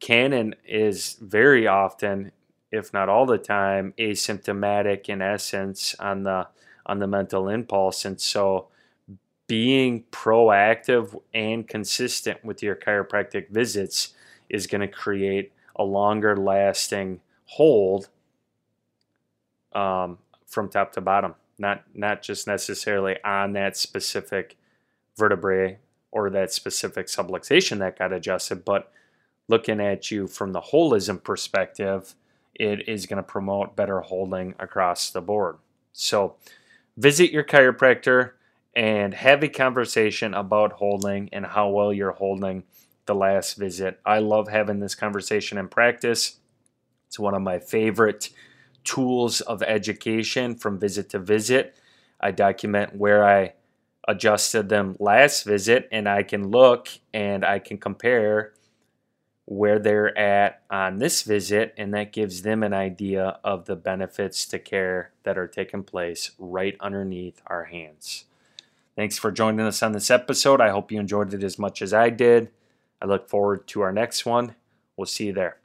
can 0.03 0.33
and 0.33 0.55
is 0.65 1.17
very 1.21 1.65
often 1.65 2.31
if 2.73 2.91
not 2.91 3.07
all 3.07 3.27
the 3.27 3.37
time, 3.37 3.93
asymptomatic 3.99 5.07
in 5.07 5.21
essence 5.21 5.95
on 5.99 6.23
the 6.23 6.47
on 6.87 6.97
the 6.97 7.07
mental 7.07 7.47
impulse. 7.47 8.03
And 8.03 8.19
so 8.19 8.67
being 9.45 10.05
proactive 10.11 11.21
and 11.33 11.67
consistent 11.67 12.43
with 12.43 12.63
your 12.63 12.75
chiropractic 12.75 13.49
visits 13.49 14.15
is 14.49 14.65
going 14.65 14.81
to 14.81 14.87
create 14.87 15.53
a 15.75 15.83
longer 15.83 16.35
lasting 16.35 17.21
hold 17.45 18.09
um, 19.73 20.17
from 20.47 20.67
top 20.67 20.91
to 20.93 21.01
bottom, 21.01 21.35
not 21.59 21.83
not 21.93 22.23
just 22.23 22.47
necessarily 22.47 23.17
on 23.23 23.53
that 23.53 23.77
specific 23.77 24.57
vertebrae 25.15 25.77
or 26.11 26.31
that 26.31 26.51
specific 26.51 27.05
subluxation 27.05 27.77
that 27.77 27.99
got 27.99 28.11
adjusted, 28.11 28.65
but 28.65 28.91
looking 29.53 29.79
at 29.79 30.09
you 30.09 30.25
from 30.25 30.51
the 30.51 30.61
holism 30.61 31.23
perspective 31.23 32.15
it 32.55 32.87
is 32.87 33.05
going 33.05 33.17
to 33.17 33.23
promote 33.23 33.75
better 33.75 34.01
holding 34.01 34.55
across 34.59 35.11
the 35.11 35.21
board. 35.21 35.57
So, 35.91 36.37
visit 36.97 37.31
your 37.31 37.43
chiropractor 37.43 38.31
and 38.75 39.13
have 39.13 39.43
a 39.43 39.47
conversation 39.47 40.33
about 40.33 40.73
holding 40.73 41.29
and 41.31 41.45
how 41.45 41.69
well 41.69 41.93
you're 41.93 42.11
holding 42.11 42.63
the 43.05 43.13
last 43.13 43.57
visit. 43.57 43.99
I 44.03 44.19
love 44.19 44.47
having 44.47 44.79
this 44.79 44.95
conversation 44.95 45.59
in 45.59 45.67
practice. 45.67 46.37
It's 47.07 47.19
one 47.19 47.35
of 47.35 47.43
my 47.43 47.59
favorite 47.59 48.31
tools 48.83 49.41
of 49.41 49.61
education 49.61 50.55
from 50.55 50.79
visit 50.79 51.09
to 51.11 51.19
visit. 51.19 51.75
I 52.19 52.31
document 52.31 52.95
where 52.95 53.23
I 53.27 53.53
adjusted 54.07 54.69
them 54.69 54.95
last 54.99 55.43
visit 55.43 55.87
and 55.91 56.09
I 56.09 56.23
can 56.23 56.49
look 56.49 56.89
and 57.13 57.45
I 57.45 57.59
can 57.59 57.77
compare 57.77 58.53
where 59.45 59.77
they're 59.77 60.17
at 60.17 60.61
on 60.69 60.99
this 60.99 61.21
visit, 61.23 61.73
and 61.77 61.93
that 61.93 62.13
gives 62.13 62.41
them 62.41 62.63
an 62.63 62.73
idea 62.73 63.39
of 63.43 63.65
the 63.65 63.75
benefits 63.75 64.45
to 64.45 64.59
care 64.59 65.11
that 65.23 65.37
are 65.37 65.47
taking 65.47 65.83
place 65.83 66.31
right 66.37 66.77
underneath 66.79 67.41
our 67.47 67.65
hands. 67.65 68.25
Thanks 68.95 69.17
for 69.17 69.31
joining 69.31 69.65
us 69.65 69.83
on 69.83 69.91
this 69.91 70.11
episode. 70.11 70.61
I 70.61 70.69
hope 70.69 70.91
you 70.91 70.99
enjoyed 70.99 71.33
it 71.33 71.43
as 71.43 71.59
much 71.59 71.81
as 71.81 71.93
I 71.93 72.09
did. 72.09 72.51
I 73.01 73.05
look 73.05 73.27
forward 73.27 73.67
to 73.69 73.81
our 73.81 73.91
next 73.91 74.25
one. 74.25 74.55
We'll 74.95 75.07
see 75.07 75.27
you 75.27 75.33
there. 75.33 75.57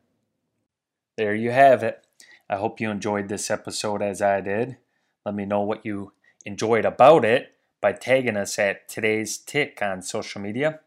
There 1.17 1.35
you 1.35 1.51
have 1.51 1.83
it. 1.83 2.05
I 2.51 2.57
hope 2.57 2.81
you 2.81 2.91
enjoyed 2.91 3.29
this 3.29 3.51
episode 3.51 4.03
as 4.03 4.23
I 4.23 4.41
did. 4.41 4.79
Let 5.27 5.35
me 5.35 5.45
know 5.45 5.61
what 5.61 5.85
you 5.85 6.13
enjoyed 6.47 6.85
about 6.85 7.25
it 7.25 7.53
by 7.81 7.93
tagging 7.93 8.37
us 8.37 8.59
at 8.59 8.89
today's 8.89 9.37
tick 9.37 9.81
on 9.83 10.01
social 10.03 10.41
media. 10.41 10.81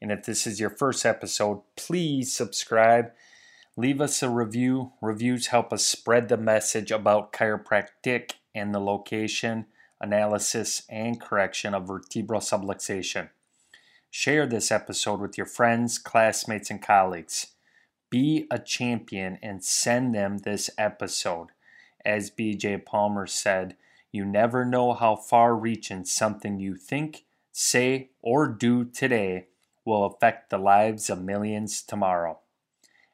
And 0.00 0.10
if 0.10 0.24
this 0.24 0.46
is 0.46 0.58
your 0.58 0.70
first 0.70 1.04
episode, 1.04 1.62
please 1.76 2.32
subscribe. 2.32 3.12
Leave 3.76 4.00
us 4.00 4.22
a 4.22 4.30
review. 4.30 4.92
Reviews 5.00 5.48
help 5.48 5.72
us 5.72 5.84
spread 5.84 6.28
the 6.28 6.36
message 6.36 6.90
about 6.90 7.32
chiropractic 7.32 8.32
and 8.54 8.74
the 8.74 8.80
location, 8.80 9.66
analysis, 10.00 10.82
and 10.88 11.20
correction 11.20 11.74
of 11.74 11.86
vertebral 11.86 12.40
subluxation. 12.40 13.28
Share 14.10 14.46
this 14.46 14.72
episode 14.72 15.20
with 15.20 15.36
your 15.36 15.46
friends, 15.46 15.98
classmates, 15.98 16.70
and 16.70 16.82
colleagues. 16.82 17.48
Be 18.10 18.46
a 18.50 18.58
champion 18.58 19.38
and 19.40 19.62
send 19.62 20.14
them 20.14 20.38
this 20.38 20.68
episode. 20.76 21.48
As 22.04 22.30
BJ 22.30 22.84
Palmer 22.84 23.26
said, 23.26 23.76
you 24.10 24.24
never 24.24 24.64
know 24.64 24.94
how 24.94 25.14
far 25.14 25.54
reaching 25.54 26.04
something 26.04 26.58
you 26.58 26.74
think, 26.74 27.24
say, 27.52 28.10
or 28.20 28.48
do 28.48 28.84
today 28.84 29.46
will 29.84 30.04
affect 30.04 30.50
the 30.50 30.58
lives 30.58 31.10
of 31.10 31.22
millions 31.22 31.82
tomorrow. 31.82 32.38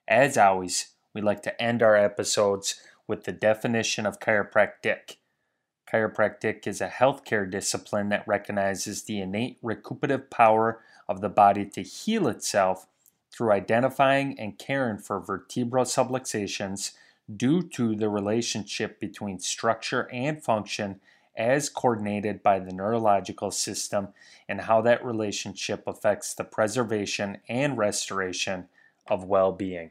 As 0.08 0.36
always, 0.36 0.92
we 1.14 1.20
like 1.20 1.42
to 1.42 1.62
end 1.62 1.82
our 1.82 1.96
episodes 1.96 2.80
with 3.06 3.24
the 3.24 3.32
definition 3.32 4.06
of 4.06 4.20
chiropractic. 4.20 5.16
Chiropractic 5.90 6.66
is 6.66 6.80
a 6.80 6.88
healthcare 6.88 7.48
discipline 7.48 8.08
that 8.08 8.26
recognizes 8.26 9.02
the 9.02 9.20
innate 9.20 9.58
recuperative 9.62 10.30
power 10.30 10.80
of 11.08 11.20
the 11.20 11.28
body 11.28 11.64
to 11.64 11.82
heal 11.82 12.26
itself 12.26 12.86
through 13.30 13.52
identifying 13.52 14.38
and 14.38 14.58
caring 14.58 14.98
for 14.98 15.20
vertebral 15.20 15.84
subluxations 15.84 16.92
due 17.34 17.62
to 17.62 17.94
the 17.94 18.08
relationship 18.08 18.98
between 18.98 19.38
structure 19.38 20.08
and 20.12 20.42
function 20.42 21.00
as 21.36 21.68
coordinated 21.68 22.42
by 22.42 22.58
the 22.58 22.72
neurological 22.72 23.50
system 23.50 24.08
and 24.48 24.62
how 24.62 24.80
that 24.82 25.04
relationship 25.04 25.84
affects 25.86 26.34
the 26.34 26.44
preservation 26.44 27.38
and 27.48 27.76
restoration 27.76 28.68
of 29.06 29.24
well 29.24 29.52
being. 29.52 29.90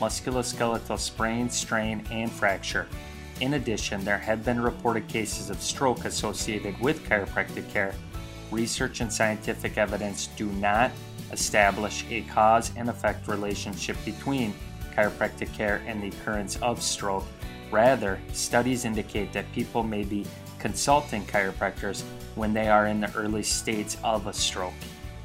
musculoskeletal 0.00 0.98
sprain, 0.98 1.48
strain, 1.50 2.04
and 2.10 2.30
fracture. 2.30 2.86
In 3.40 3.54
addition, 3.54 4.04
there 4.04 4.18
have 4.18 4.44
been 4.44 4.60
reported 4.60 5.06
cases 5.08 5.50
of 5.50 5.60
stroke 5.60 6.04
associated 6.04 6.78
with 6.80 7.08
chiropractic 7.08 7.68
care. 7.70 7.94
Research 8.50 9.00
and 9.00 9.12
scientific 9.12 9.78
evidence 9.78 10.28
do 10.36 10.46
not 10.46 10.90
establish 11.32 12.04
a 12.10 12.22
cause 12.22 12.72
and 12.76 12.88
effect 12.88 13.28
relationship 13.28 13.96
between 14.04 14.54
chiropractic 14.94 15.52
care 15.52 15.82
and 15.86 16.02
the 16.02 16.08
occurrence 16.08 16.56
of 16.62 16.82
stroke. 16.82 17.24
Rather, 17.70 18.18
studies 18.32 18.84
indicate 18.84 19.32
that 19.32 19.50
people 19.52 19.82
may 19.82 20.02
be 20.02 20.26
consulting 20.58 21.24
chiropractors 21.26 22.02
when 22.34 22.52
they 22.52 22.68
are 22.68 22.86
in 22.86 23.00
the 23.00 23.14
early 23.14 23.42
states 23.42 23.96
of 24.02 24.26
a 24.26 24.32
stroke. 24.32 24.72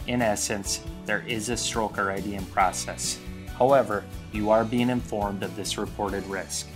In 0.07 0.21
essence, 0.21 0.81
there 1.05 1.23
is 1.25 1.49
a 1.49 1.57
stroke 1.57 1.97
already 1.97 2.35
in 2.35 2.45
process. 2.47 3.19
However, 3.57 4.03
you 4.31 4.49
are 4.49 4.63
being 4.63 4.89
informed 4.89 5.43
of 5.43 5.55
this 5.55 5.77
reported 5.77 6.25
risk. 6.27 6.67